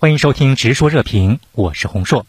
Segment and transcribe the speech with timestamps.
[0.00, 2.24] 欢迎收听《直说热评》，我是洪硕。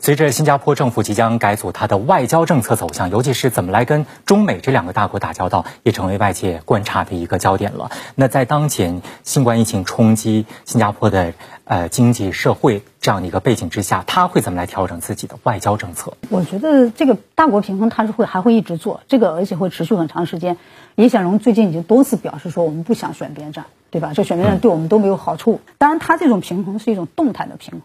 [0.00, 7.90] 随着新加坡政府即将改组它的外交政策走向，尤其是怎么来跟中美这两个大国打交道，也成为外界观察的一个焦点了。
[8.14, 16.12] 那在当前新冠疫情冲击新加坡的呃经济社会这样的一个背景之下，他会怎么来调整自己的外交政策？
[16.30, 20.56] 我觉得这个大国平衡他是会还会一直做这个，而且会持续很长时间。
[20.94, 23.64] 李显龙最近已经多次表示说，我们不想选边站。
[23.88, 24.12] 对吧？
[24.14, 25.60] 这选边站对我们都没有好处。
[25.78, 27.80] 当然，他这种平衡是一种动态的平衡。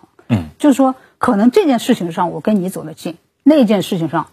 [0.62, 4.28] 就是说，可能这件事情上我跟你走得近，那件事情上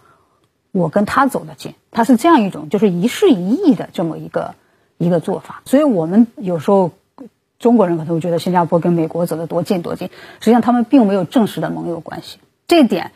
[0.71, 4.53] 我跟他走得近，他是这样一种就是一事一议的这么一个
[4.99, 5.63] 一个做法。
[5.65, 6.91] 所以我们有时候
[7.57, 12.37] 中国人可能会觉得新加坡跟美国走得多近多近，实际上他们并没有正式的盟友关系。
[12.67, 13.11] 这点，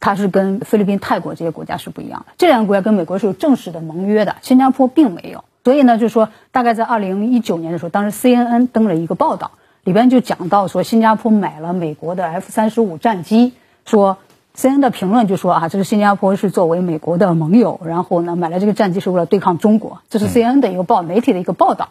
[0.00, 2.32] 它是跟菲律宾、泰国这些国家是不一样的。
[2.38, 5.44] 这两个国家跟美国是有正式的盟约的，新加坡并没有。
[5.62, 9.52] 所以呢，就是说，大概在二零一九年的时候，当时 CNN 登了一个报道，
[9.84, 13.52] 里边就讲到说，新加坡买了美国的 F 三十五战机，
[13.84, 14.16] 说
[14.56, 21.90] CNN 的评论就说啊，这是新加坡是作为美国的盟友，然后呢，买了这个战机是为了对抗中国，这是 CNN 的一个报媒体的一个报道。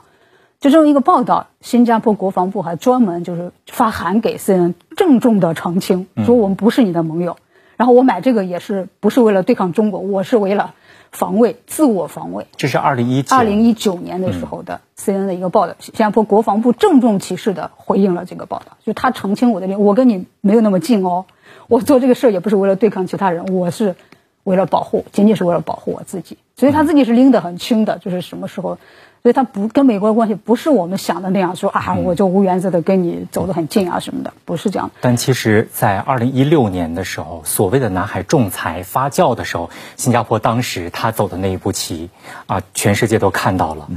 [0.59, 7.37] 就这么一个报道，新加坡国防部还专门就是发函给 CNN，郑重的澄清，说我们不是你的盟友，
[7.77, 10.73] 然后我买这个也是不是为了对抗中国，我是为了。
[11.13, 12.47] 防卫，自我防卫。
[12.57, 21.25] 这是二零一二零一九年的时候的 CNN 的一个报道，新加坡国防部郑重其事的回应了这个报道，就他澄清我的我跟你没有那么近哦，
[21.67, 23.95] 我做这个事儿也不是为了对抗其他人，我是
[24.43, 28.77] 为了保护，仅仅是为了保护我自己，所以他自己是拎得很轻的，就是什么时候。
[29.21, 34.91] 所以，他不跟美国的关系不是我们想的那样，说啊，我就无原则的跟你走得很近啊什么的，不是这样。
[34.99, 42.09] 但其实，在二零一六年的时候，所谓的南海仲裁发酵的时候，新加坡当时他走的那一步棋
[42.47, 43.87] 啊，全世界都看到了。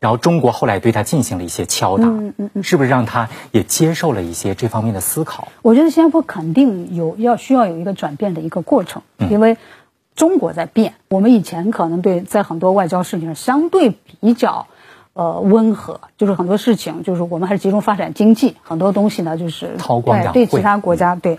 [0.00, 5.48] 然后，中国后来对他进行了一些敲打，嗯嗯嗯，是不是让他也接受了一些这方面的思考？
[5.62, 9.56] 我觉得新加坡肯定有要需要有一个转变的一个过程，因为。
[10.18, 13.90] 中国在变，我们以前可能对在很多外交事情上相对
[14.20, 14.66] 比较，
[15.12, 19.76] 呃温和，就是很多事情就是我们还是集中发展经济，很多东西呢就是
[20.32, 21.38] 对其他国家对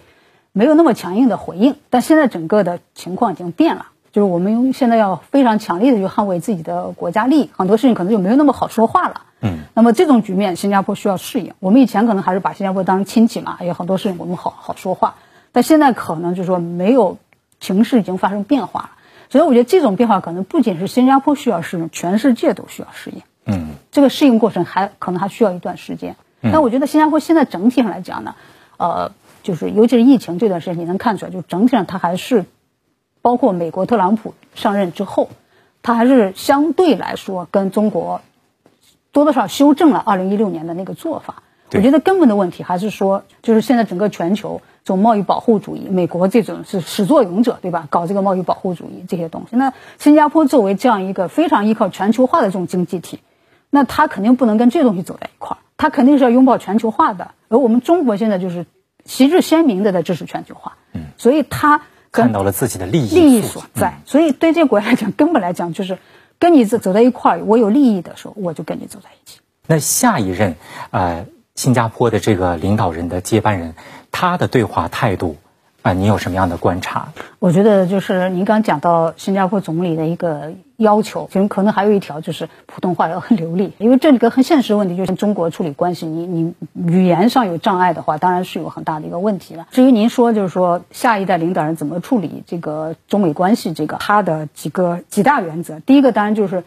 [0.53, 1.75] 没有那么强硬的回应。
[1.89, 9.23] 但现在整个的情况已经变了，就是我们现在要非常强烈的去捍卫自己的国家利益，很多事情可能就没有那么好说话了。
[9.41, 11.53] 嗯，那么这种局面，新加坡需要适应。
[11.59, 15.16] 我们以前可能还是把新加坡当成亲戚嘛，有很多事情我们好好说话，
[15.51, 17.18] 但现在可能就是说没有。
[17.59, 18.89] 形势已经发生变化了，
[19.29, 23.21] 所以我觉得这种变化可能不仅是新加坡需要适应，全世界都需要适应。
[23.45, 26.15] 嗯，这个适应过程还可能还需要一段时间。
[26.41, 28.35] 但我觉得新加坡现在整体上来讲呢，
[28.77, 29.11] 呃，
[29.43, 32.45] 就是尤其是疫情这段时间，你能看出来，就整体上它还是，
[33.21, 35.29] 包括美国特朗普上任之后，
[35.81, 38.21] 它还是相对来说跟中国
[39.11, 41.43] 多多少修正了二零一六年的那个做法。
[41.71, 47.88] 我觉得根本的问题还是说，就是现在整个全球这种贸易保护主义，美国这种是始作俑者，对吧？
[47.91, 49.55] 搞这个贸易保护主义这些东西。
[49.55, 53.19] 那新加坡作为这样一个非常依靠全球化的这种经济体，
[53.69, 57.35] 那它肯定不能跟这东西走在一块儿，它肯定是要拥抱全球化的。
[57.50, 58.66] 而我们中国现在就是
[59.05, 64.00] 旗帜鲜明的在支持全球化，嗯，所以它看到了自己的利益利益所在。
[64.07, 66.00] 所以对这个国家来讲，根本来讲就是
[66.39, 69.39] 跟你走走在一块儿，我有利益的时候，我就跟你走在一起。
[69.67, 70.56] 那下一任，
[70.89, 71.27] 呃。
[71.59, 73.75] 新加坡的这个领导人的接班人，
[74.13, 75.35] 他的对话态度
[75.81, 77.09] 啊，你有什么样的观察？
[77.39, 86.53] 我觉得就是您刚讲到新加坡总理的一个要求，其实可能还有一条就是普通话要很流利，因为这里个很现实问题，就是中国处理关系，你你
[86.87, 89.67] 语言上有障碍的话，当然是有很大的一个问题了。
[89.71, 96.63] 至于您说就是说下一代领导人怎么处理这个中美关系，这个他的几个几大原则，第一个当然就是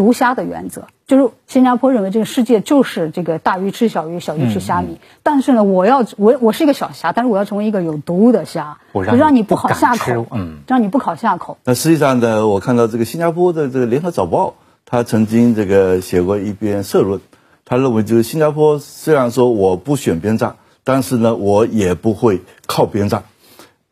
[0.00, 0.86] 毒虾的原则。
[1.06, 4.98] 就是新加坡认为这个世界就是这个大鱼吃小鱼，小鱼吃虾米。
[5.22, 11.58] 但是呢，我要我我是一个小虾，但是我要成为一个有毒的虾，我让你不好下口，嗯，让你不好下口。
[11.64, 14.54] 那实际上呢，我看到这个新加坡的这个联合早报，
[14.86, 17.20] 他曾经这个写过一篇社论，
[17.66, 23.24] 他认为就是新加坡虽然说我不选边站，但是呢，我也不会靠边站。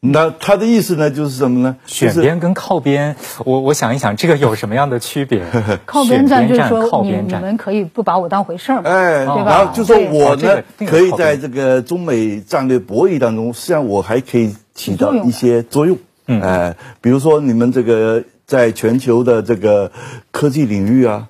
[0.01, 1.77] 那他的意思呢，就是什么呢？
[1.85, 5.45] 选边跟靠边，我我想一想，这个有什么样的区别？
[5.87, 9.45] 靠边站就是说，你你们可以不把我当回事儿嘛，哎，对吧？
[9.45, 15.99] 然后就说我呢，可以在这个中美战略博弈当中，实际上我还可以起到一些作用。
[16.29, 19.91] 嗯，哎，比如说你们这个在全球的这个
[20.31, 21.27] 科技领域啊，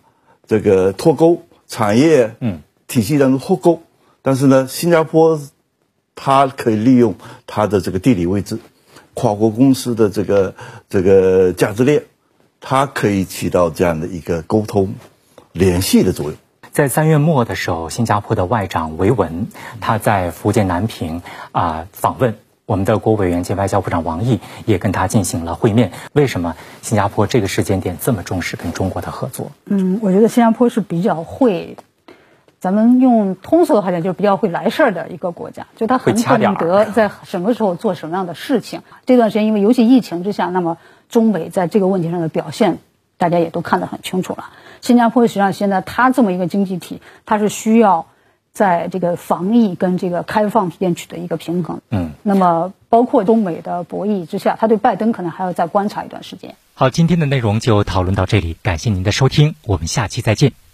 [0.46, 3.80] 这个脱钩产业嗯体系当中脱钩，
[4.20, 5.40] 但是呢，新加坡。
[6.20, 7.14] 它可以利用
[7.46, 8.58] 它的这个地理位置，
[9.14, 10.56] 跨国公司的这个
[10.88, 12.02] 这个价值链，
[12.60, 14.94] 它可以起到这样的一个沟通、
[15.52, 16.34] 联系的作用。
[16.72, 19.46] 在三月末的时候，新加坡的外长维文
[19.80, 21.22] 他在福建南平
[21.52, 22.34] 啊访问。
[22.66, 25.90] 我们的国务委员兼外交部长王毅也跟他进行了会面。
[26.12, 29.52] 为什么新加坡这个时间点这么重视跟中国的合作？
[29.64, 31.78] 嗯，我觉得新加坡是比较会，
[32.60, 35.66] 咱们用通俗的话讲，就是比较会来事儿的一个国家。
[35.76, 38.82] 就他很懂得在什么时候做什么样的事情。
[39.06, 40.78] 这段时间因为尤其疫情之下，那么
[41.08, 42.78] 中美在这个问题上的表现，
[43.16, 44.50] 大家也都看得很清楚了。
[44.80, 48.06] 新加坡实际上现在它这么一个经济体，它是需要。
[48.50, 56.56] 在这个防疫跟这个开放之间取得一个平衡，嗯，那么包括中美的博弈之下，他对拜登可能还要再观察一段时间。
[56.74, 60.67] 好，今天的内容就讨论到这里，感谢您的收听，我们下期再见。